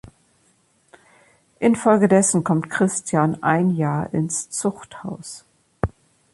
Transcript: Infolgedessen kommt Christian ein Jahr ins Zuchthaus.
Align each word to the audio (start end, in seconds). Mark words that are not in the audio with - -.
Infolgedessen 1.59 2.43
kommt 2.43 2.71
Christian 2.71 3.43
ein 3.43 3.75
Jahr 3.75 4.11
ins 4.15 4.49
Zuchthaus. 4.49 5.45